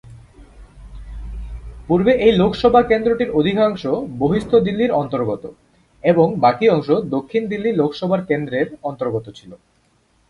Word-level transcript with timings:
পূর্বে 1.87 2.11
এই 2.25 2.33
লোকসভা 2.37 2.81
কেন্দ্রটির 2.83 3.33
অধিকাংশ 3.39 3.83
বহিঃস্থ 4.19 4.51
দিল্লির 4.67 4.91
অন্তর্গত 4.91 5.43
এবং 6.03 6.27
বাকি 6.39 6.65
অংশ 6.69 6.89
দক্ষিণ 7.15 7.43
দিল্লি 7.47 7.71
লোকসভা 7.71 8.17
কেন্দ্রের 8.29 8.67
অন্তর্গত 8.83 9.25
ছিল। 9.35 9.51